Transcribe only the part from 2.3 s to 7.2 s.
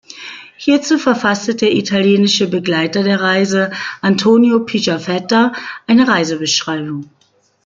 Begleiter der Reise, Antonio Pigafetta, eine Reisebeschreibung.